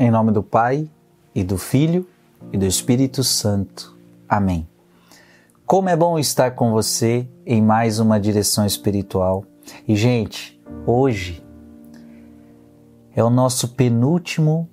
Em 0.00 0.12
nome 0.12 0.30
do 0.30 0.44
Pai, 0.44 0.88
e 1.34 1.42
do 1.42 1.58
Filho, 1.58 2.06
e 2.52 2.56
do 2.56 2.64
Espírito 2.64 3.24
Santo. 3.24 3.98
Amém. 4.28 4.68
Como 5.66 5.88
é 5.88 5.96
bom 5.96 6.20
estar 6.20 6.52
com 6.52 6.70
você 6.70 7.28
em 7.44 7.60
mais 7.60 7.98
uma 7.98 8.20
direção 8.20 8.64
espiritual. 8.64 9.44
E, 9.88 9.96
gente, 9.96 10.62
hoje 10.86 11.44
é 13.12 13.24
o 13.24 13.28
nosso 13.28 13.70
penúltimo 13.70 14.70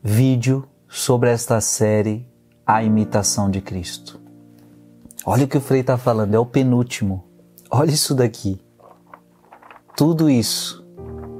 vídeo 0.00 0.68
sobre 0.88 1.30
esta 1.30 1.60
série 1.60 2.28
A 2.64 2.84
Imitação 2.84 3.50
de 3.50 3.60
Cristo. 3.60 4.20
Olha 5.26 5.46
o 5.46 5.48
que 5.48 5.58
o 5.58 5.60
Frei 5.60 5.80
está 5.80 5.98
falando, 5.98 6.32
é 6.32 6.38
o 6.38 6.46
penúltimo. 6.46 7.24
Olha 7.68 7.90
isso 7.90 8.14
daqui. 8.14 8.60
Tudo 9.96 10.30
isso 10.30 10.86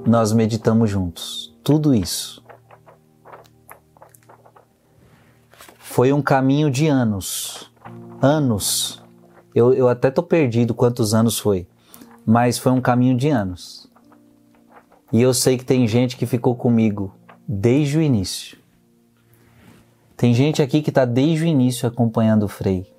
nós 0.04 0.32
meditamos 0.32 0.90
juntos. 0.90 1.53
Tudo 1.64 1.95
isso. 1.95 2.45
Foi 5.78 6.12
um 6.12 6.20
caminho 6.20 6.70
de 6.70 6.88
anos. 6.88 7.73
Anos. 8.20 9.02
Eu, 9.54 9.73
eu 9.73 9.88
até 9.88 10.10
tô 10.10 10.23
perdido 10.23 10.74
quantos 10.74 11.14
anos 11.14 11.38
foi. 11.38 11.66
Mas 12.27 12.59
foi 12.59 12.70
um 12.70 12.82
caminho 12.82 13.16
de 13.16 13.30
anos. 13.30 13.90
E 15.10 15.23
eu 15.23 15.32
sei 15.32 15.57
que 15.57 15.65
tem 15.65 15.88
gente 15.88 16.18
que 16.18 16.26
ficou 16.26 16.54
comigo 16.54 17.15
desde 17.48 17.96
o 17.96 18.02
início. 18.02 18.59
Tem 20.18 20.35
gente 20.35 20.60
aqui 20.60 20.82
que 20.82 20.90
está 20.90 21.07
desde 21.07 21.45
o 21.45 21.48
início 21.48 21.88
acompanhando 21.88 22.42
o 22.42 22.48
Frei. 22.48 22.92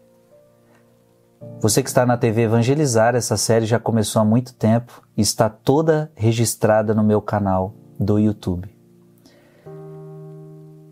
Você 1.61 1.83
que 1.83 1.89
está 1.89 2.03
na 2.03 2.17
TV 2.17 2.43
Evangelizar, 2.43 3.15
essa 3.15 3.37
série 3.37 3.67
já 3.67 3.77
começou 3.77 4.23
há 4.23 4.25
muito 4.25 4.55
tempo 4.55 5.03
e 5.15 5.21
está 5.21 5.49
toda 5.49 6.11
registrada 6.15 6.95
no 6.95 7.03
meu 7.03 7.21
canal 7.21 7.75
do 7.99 8.19
YouTube. 8.19 8.69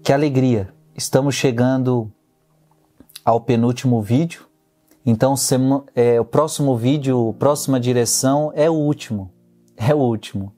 Que 0.04 0.12
alegria! 0.12 0.74
Estamos 0.96 1.36
chegando 1.36 2.12
ao 3.24 3.42
penúltimo 3.42 4.02
vídeo. 4.02 4.46
Então, 5.06 5.36
é, 5.96 6.20
o 6.20 6.26
próximo 6.26 6.78
vídeo, 6.78 7.36
próxima 7.40 7.80
direção 7.80 8.52
é 8.56 8.70
o 8.70 8.74
último. 8.74 9.32
É 9.76 9.94
o 9.94 9.98
último. 9.98 10.54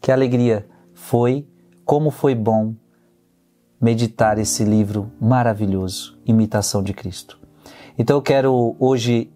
Que 0.00 0.10
alegria 0.10 0.68
foi, 0.94 1.46
como 1.84 2.10
foi 2.10 2.34
bom 2.34 2.74
meditar 3.80 4.38
esse 4.38 4.64
livro 4.64 5.12
maravilhoso, 5.20 6.18
Imitação 6.26 6.82
de 6.82 6.92
Cristo. 6.92 7.38
Então 7.96 8.16
eu 8.16 8.22
quero 8.22 8.76
hoje 8.78 9.30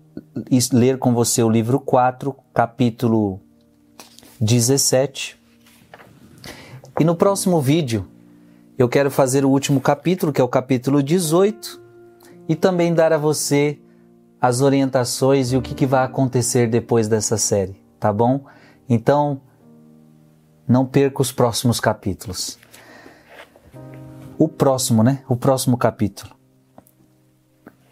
ler 0.72 0.98
com 0.98 1.14
você 1.14 1.42
o 1.42 1.50
livro 1.50 1.80
4, 1.80 2.34
capítulo 2.52 3.40
17. 4.40 5.41
E 7.02 7.04
no 7.04 7.16
próximo 7.16 7.60
vídeo 7.60 8.06
eu 8.78 8.88
quero 8.88 9.10
fazer 9.10 9.44
o 9.44 9.50
último 9.50 9.80
capítulo, 9.80 10.32
que 10.32 10.40
é 10.40 10.44
o 10.44 10.48
capítulo 10.48 11.02
18, 11.02 11.82
e 12.48 12.54
também 12.54 12.94
dar 12.94 13.12
a 13.12 13.18
você 13.18 13.80
as 14.40 14.60
orientações 14.60 15.50
e 15.50 15.56
o 15.56 15.60
que, 15.60 15.74
que 15.74 15.84
vai 15.84 16.04
acontecer 16.04 16.68
depois 16.68 17.08
dessa 17.08 17.36
série, 17.36 17.74
tá 17.98 18.12
bom? 18.12 18.44
Então, 18.88 19.40
não 20.64 20.86
perca 20.86 21.20
os 21.20 21.32
próximos 21.32 21.80
capítulos. 21.80 22.56
O 24.38 24.46
próximo, 24.46 25.02
né? 25.02 25.24
O 25.28 25.34
próximo 25.34 25.76
capítulo. 25.76 26.32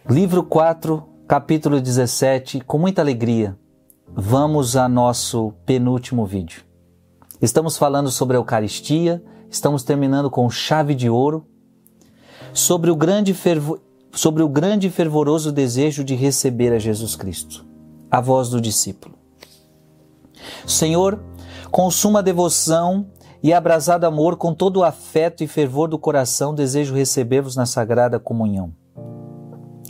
Livro 0.09 0.45
4, 0.45 1.03
capítulo 1.27 1.81
17, 1.81 2.61
com 2.61 2.79
muita 2.79 3.03
alegria, 3.03 3.59
vamos 4.07 4.77
a 4.77 4.89
nosso 4.89 5.53
penúltimo 5.67 6.25
vídeo. 6.25 6.70
Estamos 7.41 7.79
falando 7.79 8.11
sobre 8.11 8.37
a 8.37 8.41
Eucaristia, 8.41 9.23
estamos 9.49 9.83
terminando 9.83 10.31
com 10.31 10.51
chave 10.51 10.95
de 10.95 11.09
ouro, 11.09 11.47
sobre 12.53 12.91
o 12.91 12.97
grande, 12.97 13.33
fervo, 13.33 13.81
sobre 14.13 14.43
o 14.43 14.49
grande 14.49 14.89
e 14.89 14.91
fervoroso 14.91 15.51
desejo 15.51 16.05
de 16.05 16.15
receber 16.15 16.71
a 16.71 16.79
Jesus 16.79 17.17
Cristo, 17.17 17.65
a 18.11 18.21
voz 18.21 18.51
do 18.51 18.61
discípulo. 18.61 19.15
Senhor, 20.67 21.19
com 21.71 21.91
suma 21.91 22.23
devoção 22.23 23.07
e 23.43 23.55
abrasado 23.55 24.05
amor, 24.05 24.37
com 24.37 24.53
todo 24.53 24.79
o 24.81 24.85
afeto 24.85 25.43
e 25.43 25.47
fervor 25.47 25.89
do 25.89 25.99
coração, 25.99 26.55
desejo 26.55 26.95
receber-vos 26.95 27.57
na 27.57 27.65
sagrada 27.65 28.21
comunhão 28.21 28.75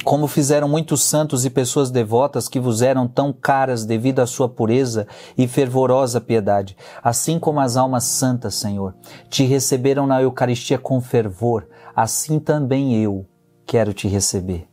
como 0.04 0.26
fizeram 0.26 0.68
muitos 0.68 1.02
santos 1.02 1.44
e 1.44 1.50
pessoas 1.50 1.90
devotas 1.90 2.48
que 2.48 2.58
vos 2.58 2.82
eram 2.82 3.06
tão 3.06 3.32
caras 3.32 3.84
devido 3.84 4.20
à 4.20 4.26
sua 4.26 4.48
pureza 4.48 5.06
e 5.36 5.46
fervorosa 5.46 6.20
piedade, 6.20 6.76
assim 7.02 7.38
como 7.38 7.60
as 7.60 7.76
almas 7.76 8.04
santas, 8.04 8.54
Senhor, 8.54 8.94
te 9.28 9.44
receberam 9.44 10.06
na 10.06 10.22
Eucaristia 10.22 10.78
com 10.78 11.00
fervor, 11.00 11.68
assim 11.94 12.38
também 12.38 12.96
eu 12.96 13.26
quero 13.66 13.92
te 13.92 14.08
receber. 14.08 14.66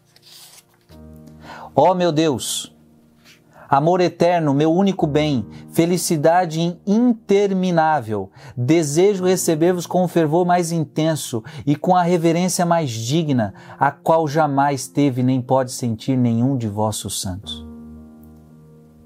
Ó 1.75 1.91
oh, 1.91 1.93
meu 1.93 2.11
Deus, 2.11 2.75
amor 3.69 4.01
eterno, 4.01 4.53
meu 4.53 4.71
único 4.71 5.05
bem, 5.05 5.45
felicidade 5.71 6.79
interminável. 6.85 8.31
Desejo 8.55 9.25
receber-vos 9.25 9.85
com 9.85 10.03
o 10.03 10.07
fervor 10.07 10.45
mais 10.45 10.71
intenso 10.71 11.43
e 11.65 11.75
com 11.75 11.95
a 11.95 12.03
reverência 12.03 12.65
mais 12.65 12.89
digna, 12.89 13.53
a 13.79 13.91
qual 13.91 14.27
jamais 14.27 14.87
teve 14.87 15.23
nem 15.23 15.41
pode 15.41 15.71
sentir 15.71 16.17
nenhum 16.17 16.57
de 16.57 16.67
vossos 16.67 17.21
santos. 17.21 17.65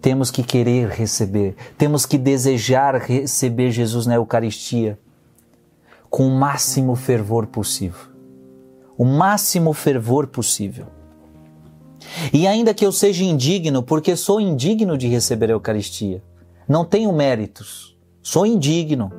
Temos 0.01 0.31
que 0.31 0.41
querer 0.41 0.89
receber, 0.89 1.55
temos 1.77 2.05
que 2.05 2.17
desejar 2.17 2.95
receber 2.95 3.71
Jesus 3.71 4.07
na 4.07 4.15
Eucaristia 4.15 4.97
com 6.09 6.27
o 6.27 6.31
máximo 6.31 6.95
fervor 6.95 7.47
possível. 7.47 8.11
O 8.97 9.05
máximo 9.05 9.73
fervor 9.73 10.27
possível. 10.27 10.87
E 12.33 12.47
ainda 12.47 12.73
que 12.73 12.85
eu 12.85 12.91
seja 12.91 13.23
indigno, 13.23 13.83
porque 13.83 14.15
sou 14.15 14.39
indigno 14.39 14.97
de 14.97 15.07
receber 15.07 15.49
a 15.49 15.53
Eucaristia, 15.53 16.23
não 16.67 16.85
tenho 16.85 17.11
méritos, 17.11 17.97
sou 18.21 18.45
indigno. 18.45 19.11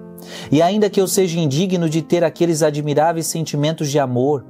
E 0.50 0.62
ainda 0.62 0.88
que 0.88 1.00
eu 1.00 1.08
seja 1.08 1.38
indigno 1.38 1.88
de 1.88 2.00
ter 2.00 2.22
aqueles 2.22 2.62
admiráveis 2.62 3.26
sentimentos 3.26 3.91
de 3.91 3.98
amor, 3.98 4.44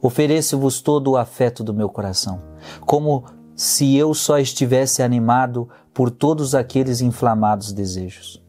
ofereço-vos 0.00 0.80
todo 0.80 1.12
o 1.12 1.16
afeto 1.16 1.64
do 1.64 1.74
meu 1.74 1.88
coração, 1.88 2.40
como 2.86 3.24
se 3.54 3.96
eu 3.96 4.14
só 4.14 4.38
estivesse 4.38 5.02
animado 5.02 5.68
por 5.92 6.10
todos 6.10 6.54
aqueles 6.54 7.00
inflamados 7.00 7.72
desejos. 7.72 8.40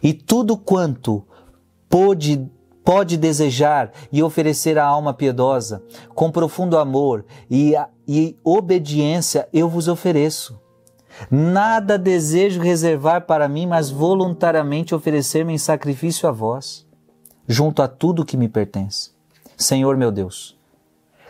E 0.00 0.12
tudo 0.12 0.56
quanto 0.56 1.24
pôde 1.88 2.48
pode 2.84 3.16
desejar 3.16 3.92
e 4.10 4.22
oferecer 4.22 4.78
à 4.78 4.84
alma 4.84 5.12
piedosa, 5.12 5.82
com 6.14 6.30
profundo 6.30 6.78
amor 6.78 7.24
e, 7.50 7.74
e 8.06 8.36
obediência, 8.42 9.48
eu 9.52 9.68
vos 9.68 9.88
ofereço. 9.88 10.58
Nada 11.30 11.98
desejo 11.98 12.60
reservar 12.60 13.26
para 13.26 13.48
mim, 13.48 13.66
mas 13.66 13.90
voluntariamente 13.90 14.94
oferecer-me 14.94 15.52
em 15.52 15.58
sacrifício 15.58 16.28
a 16.28 16.32
vós, 16.32 16.86
junto 17.46 17.82
a 17.82 17.88
tudo 17.88 18.24
que 18.24 18.36
me 18.36 18.48
pertence. 18.48 19.10
Senhor 19.56 19.96
meu 19.96 20.10
Deus, 20.10 20.58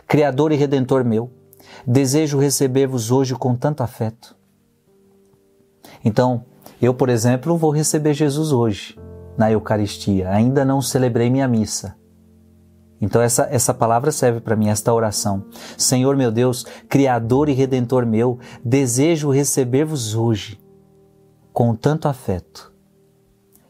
Criador 0.07 0.51
e 0.51 0.55
Redentor 0.55 1.03
meu, 1.03 1.29
desejo 1.85 2.39
receber-vos 2.39 3.11
hoje 3.11 3.35
com 3.35 3.55
tanto 3.55 3.81
afeto. 3.81 4.35
Então, 6.05 6.45
eu, 6.81 6.93
por 6.93 7.09
exemplo, 7.09 7.57
vou 7.57 7.71
receber 7.71 8.13
Jesus 8.13 8.51
hoje 8.51 8.95
na 9.41 9.51
Eucaristia. 9.51 10.29
Ainda 10.29 10.63
não 10.63 10.83
celebrei 10.83 11.27
minha 11.27 11.47
missa. 11.47 11.95
Então 13.01 13.19
essa, 13.19 13.47
essa 13.49 13.73
palavra 13.73 14.11
serve 14.11 14.39
para 14.39 14.55
mim, 14.55 14.69
esta 14.69 14.93
oração. 14.93 15.45
Senhor 15.75 16.15
meu 16.15 16.31
Deus, 16.31 16.63
Criador 16.87 17.49
e 17.49 17.53
Redentor 17.53 18.05
meu, 18.05 18.37
desejo 18.63 19.31
receber-vos 19.31 20.13
hoje 20.13 20.61
com 21.51 21.75
tanto 21.75 22.07
afeto, 22.07 22.71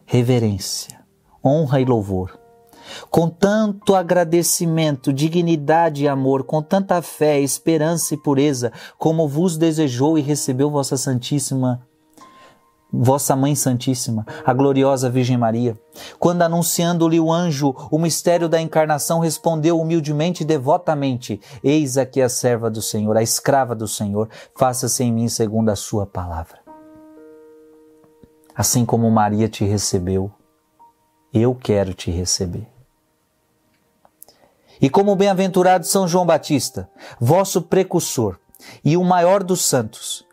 reverência, 0.05 0.99
honra 1.43 1.79
e 1.79 1.85
louvor, 1.85 2.37
com 3.09 3.29
tanto 3.29 3.95
agradecimento, 3.95 5.13
dignidade 5.13 6.03
e 6.03 6.07
amor, 6.09 6.43
com 6.43 6.61
tanta 6.61 7.01
fé, 7.01 7.39
esperança 7.39 8.13
e 8.13 8.17
pureza, 8.17 8.73
como 8.97 9.25
vos 9.25 9.55
desejou 9.55 10.17
e 10.17 10.21
recebeu 10.21 10.69
vossa 10.69 10.97
Santíssima 10.97 11.81
Vossa 12.93 13.35
Mãe 13.35 13.55
Santíssima, 13.55 14.25
a 14.45 14.53
gloriosa 14.53 15.09
Virgem 15.09 15.37
Maria, 15.37 15.79
quando 16.19 16.41
anunciando-lhe 16.41 17.19
o 17.19 17.31
anjo 17.31 17.73
o 17.89 17.97
mistério 17.97 18.49
da 18.49 18.59
encarnação, 18.59 19.19
respondeu 19.19 19.79
humildemente 19.79 20.43
e 20.43 20.45
devotamente: 20.45 21.39
Eis 21.63 21.97
aqui 21.97 22.21
a 22.21 22.27
serva 22.27 22.69
do 22.69 22.81
Senhor, 22.81 23.15
a 23.15 23.23
escrava 23.23 23.73
do 23.73 23.87
Senhor, 23.87 24.29
faça-se 24.57 25.03
em 25.03 25.11
mim 25.11 25.29
segundo 25.29 25.69
a 25.69 25.75
sua 25.75 26.05
palavra. 26.05 26.59
Assim 28.53 28.85
como 28.85 29.09
Maria 29.09 29.47
te 29.47 29.63
recebeu, 29.63 30.29
eu 31.33 31.55
quero 31.55 31.93
te 31.93 32.11
receber. 32.11 32.67
E 34.81 34.89
como 34.89 35.15
bem-aventurado 35.15 35.85
São 35.85 36.07
João 36.07 36.25
Batista, 36.25 36.89
vosso 37.19 37.61
precursor 37.61 38.37
e 38.83 38.97
o 38.97 39.03
maior 39.03 39.43
dos 39.43 39.63
santos, 39.63 40.25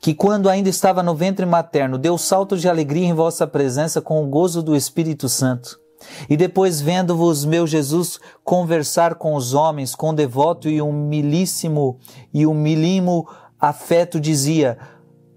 que 0.00 0.14
quando 0.14 0.48
ainda 0.48 0.68
estava 0.68 1.02
no 1.02 1.14
ventre 1.14 1.46
materno, 1.46 1.98
deu 1.98 2.16
salto 2.18 2.56
de 2.56 2.68
alegria 2.68 3.06
em 3.06 3.14
vossa 3.14 3.46
presença 3.46 4.00
com 4.00 4.22
o 4.22 4.28
gozo 4.28 4.62
do 4.62 4.76
Espírito 4.76 5.28
Santo. 5.28 5.80
E 6.28 6.36
depois, 6.36 6.80
vendo-vos, 6.80 7.44
meu 7.44 7.66
Jesus, 7.66 8.20
conversar 8.44 9.14
com 9.14 9.34
os 9.34 9.54
homens 9.54 9.94
com 9.94 10.14
devoto 10.14 10.68
e 10.68 10.80
humilíssimo 10.80 11.98
e 12.32 12.46
humilimo 12.46 13.26
afeto, 13.58 14.20
dizia: 14.20 14.78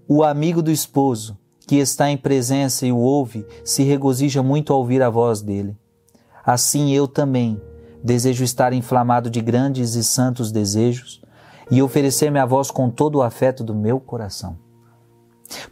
O 0.06 0.22
amigo 0.22 0.62
do 0.62 0.70
esposo, 0.70 1.36
que 1.66 1.76
está 1.76 2.10
em 2.10 2.16
presença 2.16 2.86
e 2.86 2.92
o 2.92 2.98
ouve, 2.98 3.46
se 3.64 3.82
regozija 3.82 4.42
muito 4.42 4.72
ao 4.72 4.80
ouvir 4.80 5.02
a 5.02 5.10
voz 5.10 5.40
dele. 5.40 5.76
Assim 6.44 6.92
eu 6.92 7.08
também 7.08 7.60
desejo 8.04 8.44
estar 8.44 8.72
inflamado 8.72 9.30
de 9.30 9.40
grandes 9.40 9.94
e 9.94 10.04
santos 10.04 10.52
desejos 10.52 11.20
e 11.70 11.82
oferecer-me 11.82 12.38
a 12.38 12.46
vós 12.46 12.70
com 12.70 12.90
todo 12.90 13.16
o 13.16 13.22
afeto 13.22 13.62
do 13.62 13.74
meu 13.74 14.00
coração. 14.00 14.56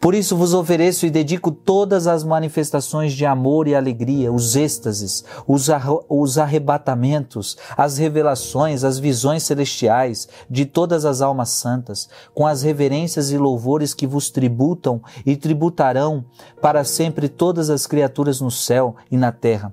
Por 0.00 0.14
isso 0.14 0.36
vos 0.36 0.54
ofereço 0.54 1.06
e 1.06 1.10
dedico 1.10 1.50
todas 1.50 2.06
as 2.06 2.24
manifestações 2.24 3.12
de 3.12 3.24
amor 3.24 3.68
e 3.68 3.74
alegria, 3.74 4.32
os 4.32 4.56
êxtases, 4.56 5.24
os, 5.46 5.68
os 6.08 6.38
arrebatamentos, 6.38 7.56
as 7.76 7.96
revelações, 7.96 8.82
as 8.82 8.98
visões 8.98 9.44
celestiais 9.44 10.28
de 10.50 10.66
todas 10.66 11.04
as 11.04 11.20
almas 11.20 11.50
santas, 11.50 12.08
com 12.34 12.46
as 12.46 12.62
reverências 12.62 13.30
e 13.30 13.38
louvores 13.38 13.94
que 13.94 14.06
vos 14.06 14.30
tributam 14.30 15.00
e 15.24 15.36
tributarão 15.36 16.24
para 16.60 16.82
sempre 16.82 17.28
todas 17.28 17.70
as 17.70 17.86
criaturas 17.86 18.40
no 18.40 18.50
céu 18.50 18.96
e 19.10 19.16
na 19.16 19.30
terra. 19.30 19.72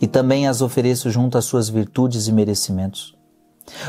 E 0.00 0.06
também 0.06 0.46
as 0.46 0.60
ofereço 0.60 1.10
junto 1.10 1.38
às 1.38 1.44
suas 1.44 1.68
virtudes 1.68 2.28
e 2.28 2.32
merecimentos 2.32 3.13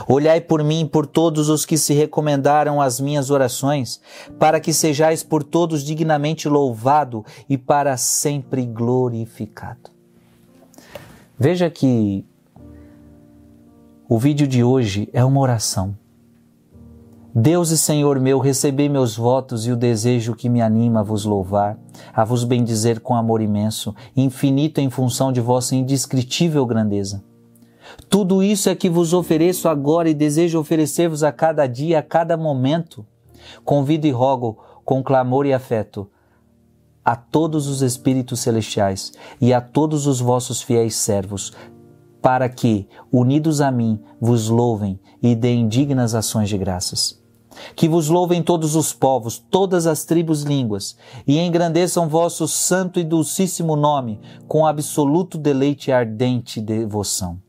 Olhai 0.08 0.40
por 0.40 0.64
mim 0.64 0.82
e 0.82 0.86
por 0.86 1.06
todos 1.06 1.50
os 1.50 1.66
que 1.66 1.78
se 1.78 1.94
recomendaram 1.94 2.82
às 2.82 3.00
minhas 3.00 3.30
orações, 3.30 4.00
para 4.40 4.60
que 4.60 4.74
sejais 4.74 5.24
por 5.24 5.44
todos 5.44 5.84
dignamente 5.84 6.48
louvado 6.48 7.26
e 7.50 7.58
para 7.58 7.98
sempre 7.98 8.66
glorificado. 8.66 9.90
Veja 11.38 11.70
que 11.70 12.26
o 14.08 14.18
vídeo 14.18 14.48
de 14.48 14.64
hoje 14.64 15.10
é 15.12 15.24
uma 15.26 15.42
oração. 15.42 15.98
Deus 17.38 17.70
e 17.70 17.78
Senhor 17.78 18.18
meu, 18.18 18.40
recebei 18.40 18.88
meus 18.88 19.18
votos 19.18 19.68
e 19.68 19.72
o 19.72 19.76
desejo 19.76 20.36
que 20.36 20.48
me 20.48 20.62
anima 20.62 21.02
a 21.02 21.04
vos 21.04 21.26
louvar, 21.26 21.78
a 22.14 22.24
vos 22.24 22.46
bendizer 22.46 23.02
com 23.02 23.14
amor 23.14 23.42
imenso, 23.42 23.94
infinito 24.16 24.80
em 24.80 24.90
função 24.90 25.34
de 25.34 25.42
vossa 25.42 25.76
indescritível 25.76 26.66
grandeza. 26.66 27.22
Tudo 28.10 28.42
isso 28.44 28.70
é 28.70 28.76
que 28.76 28.90
vos 28.90 29.14
ofereço 29.14 29.68
agora 29.68 30.10
e 30.10 30.14
desejo 30.14 30.60
oferecer-vos 30.60 31.24
a 31.24 31.32
cada 31.32 31.68
dia, 31.68 32.00
a 32.00 32.04
cada 32.04 32.38
momento. 32.38 33.06
Convido 33.64 34.08
e 34.08 34.12
rogo 34.12 34.60
com 34.84 35.04
clamor 35.04 35.46
e 35.46 35.54
afeto 35.54 36.10
a 37.04 37.16
todos 37.16 37.68
os 37.68 37.84
espíritos 37.84 38.40
celestiais 38.40 39.14
e 39.40 39.54
a 39.54 39.62
todos 39.62 40.08
os 40.08 40.20
vossos 40.20 40.64
fiéis 40.64 40.96
servos, 40.96 41.54
para 42.20 42.50
que, 42.50 42.88
unidos 43.12 43.62
a 43.62 43.70
mim, 43.70 44.00
vos 44.20 44.50
louvem 44.50 45.00
e 45.22 45.36
deem 45.36 45.68
dignas 45.68 46.16
ações 46.16 46.50
de 46.50 46.58
graças. 46.58 47.24
Que 47.76 47.88
vos 47.88 48.10
louvem 48.10 48.42
todos 48.42 48.76
os 48.76 48.92
povos, 48.92 49.38
todas 49.38 49.86
as 49.86 50.04
tribos 50.04 50.42
línguas, 50.42 50.98
e 51.28 51.38
engrandeçam 51.38 52.10
vosso 52.10 52.48
santo 52.48 53.00
e 53.00 53.04
dulcíssimo 53.04 53.76
nome 53.76 54.20
com 54.48 54.66
absoluto 54.66 55.38
deleite 55.38 55.92
e 55.92 55.94
ardente 55.94 56.60
devoção 56.60 57.40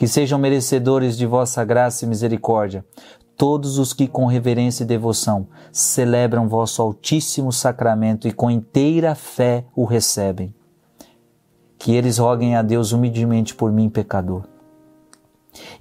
que 0.00 0.08
sejam 0.08 0.38
merecedores 0.38 1.14
de 1.14 1.26
vossa 1.26 1.62
graça 1.62 2.06
e 2.06 2.08
misericórdia 2.08 2.82
todos 3.36 3.76
os 3.76 3.92
que 3.92 4.08
com 4.08 4.24
reverência 4.24 4.82
e 4.82 4.86
devoção 4.86 5.46
celebram 5.70 6.48
vosso 6.48 6.80
altíssimo 6.80 7.52
sacramento 7.52 8.26
e 8.26 8.32
com 8.32 8.50
inteira 8.50 9.14
fé 9.14 9.66
o 9.76 9.84
recebem. 9.84 10.54
Que 11.78 11.94
eles 11.94 12.16
roguem 12.16 12.56
a 12.56 12.62
Deus 12.62 12.92
humildemente 12.92 13.54
por 13.54 13.70
mim, 13.70 13.90
pecador. 13.90 14.44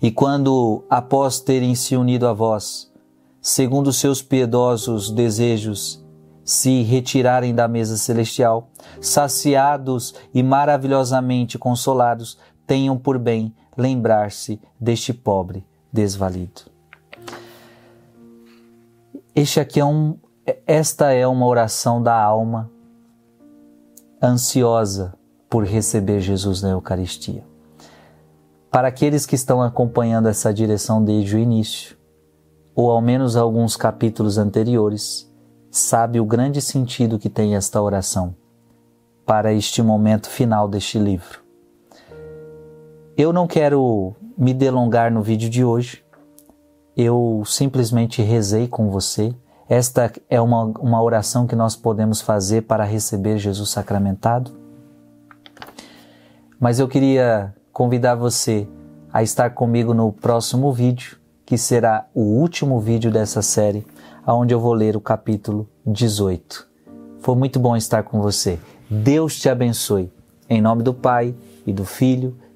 E 0.02 0.12
quando, 0.12 0.84
após 0.90 1.40
terem 1.40 1.74
se 1.74 1.96
unido 1.96 2.28
a 2.28 2.34
vós, 2.34 2.92
segundo 3.42 3.94
seus 3.94 4.22
piedosos 4.22 5.10
desejos, 5.10 6.06
se 6.44 6.82
retirarem 6.82 7.56
da 7.56 7.70
mesa 7.70 7.96
celestial, 7.96 8.70
saciados 9.00 10.14
e 10.34 10.44
maravilhosamente 10.44 11.58
consolados, 11.58 12.38
tenham 12.68 12.98
por 12.98 13.18
bem 13.18 13.56
lembrar-se 13.80 14.60
deste 14.80 15.14
pobre 15.14 15.66
desvalido. 15.92 16.62
Este 19.34 19.60
aqui 19.60 19.80
é 19.80 19.86
um, 19.86 20.18
esta 20.68 21.12
é 21.14 21.26
uma 21.26 21.46
oração 21.46 22.02
da 22.02 22.22
alma 22.22 22.70
ansiosa 24.22 25.14
por 25.50 25.64
receber 25.64 26.20
Jesus 26.20 26.62
na 26.62 26.70
Eucaristia. 26.70 27.44
Para 28.70 28.90
aqueles 28.90 29.26
que 29.26 29.36
estão 29.36 29.62
acompanhando 29.62 30.28
essa 30.28 30.54
direção 30.54 31.04
desde 31.04 31.36
o 31.36 31.40
início, 31.40 31.98
ou 32.76 32.92
ao 32.92 33.02
menos 33.02 33.36
alguns 33.36 33.76
capítulos 33.76 34.38
anteriores, 34.38 35.32
sabe 35.72 36.20
o 36.20 36.26
grande 36.26 36.62
sentido 36.62 37.18
que 37.18 37.30
tem 37.30 37.56
esta 37.56 37.82
oração 37.82 38.36
para 39.26 39.54
este 39.54 39.82
momento 39.82 40.30
final 40.30 40.68
deste 40.68 41.00
livro. 41.00 41.39
Eu 43.20 43.34
não 43.34 43.48
quero 43.48 44.16
me 44.38 44.54
delongar 44.54 45.12
no 45.12 45.22
vídeo 45.22 45.50
de 45.50 45.62
hoje. 45.62 46.02
Eu 46.96 47.44
simplesmente 47.46 48.22
rezei 48.22 48.66
com 48.66 48.90
você. 48.90 49.36
Esta 49.68 50.10
é 50.30 50.40
uma, 50.40 50.64
uma 50.80 51.04
oração 51.04 51.46
que 51.46 51.54
nós 51.54 51.76
podemos 51.76 52.22
fazer 52.22 52.62
para 52.62 52.86
receber 52.86 53.38
Jesus 53.38 53.72
sacramentado. 53.72 54.52
Mas 56.58 56.80
eu 56.80 56.88
queria 56.88 57.54
convidar 57.74 58.16
você 58.16 58.66
a 59.12 59.22
estar 59.22 59.50
comigo 59.50 59.94
no 59.94 60.14
próximo 60.14 60.72
vídeo, 60.72 61.18
que 61.46 61.58
será 61.58 62.08
o 62.16 62.22
último 62.22 62.80
vídeo 62.80 63.12
dessa 63.12 63.42
série, 63.42 63.86
onde 64.26 64.54
eu 64.54 64.62
vou 64.62 64.72
ler 64.72 64.96
o 64.96 65.02
capítulo 65.02 65.68
18. 65.86 66.66
Foi 67.20 67.36
muito 67.36 67.60
bom 67.60 67.76
estar 67.76 68.04
com 68.04 68.22
você. 68.22 68.58
Deus 68.90 69.38
te 69.38 69.50
abençoe. 69.50 70.10
Em 70.50 70.62
nome 70.62 70.84
do 70.84 70.94
Pai 70.94 71.36
e 71.68 71.74
do 71.74 71.84
Filho 71.84 72.38